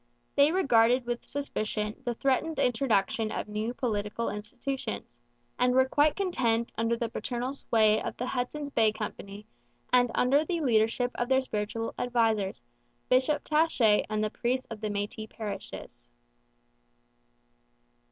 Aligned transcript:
They 0.35 0.51
regarded 0.51 1.05
with 1.05 1.23
suspicion 1.23 2.01
the 2.03 2.15
threatened 2.15 2.57
introduction 2.57 3.31
of 3.31 3.47
new 3.47 3.71
political 3.71 4.31
institutions, 4.31 5.15
and 5.59 5.75
were 5.75 5.85
quite 5.87 6.15
content 6.15 6.71
under 6.75 6.97
the 6.97 7.07
paternal 7.07 7.53
sway 7.53 8.01
of 8.01 8.17
the 8.17 8.25
Hudson's 8.25 8.71
Bay 8.71 8.91
Company 8.91 9.45
and 9.93 10.09
under 10.15 10.43
the 10.43 10.59
leadership 10.59 11.11
of 11.13 11.29
their 11.29 11.43
spiritual 11.43 11.93
advisers, 11.99 12.63
Bishop 13.09 13.43
Taché 13.43 14.03
and 14.09 14.23
the 14.23 14.31
priests 14.31 14.65
of 14.71 14.81
the 14.81 14.89
Métis 14.89 15.29
parishes. 15.29 16.09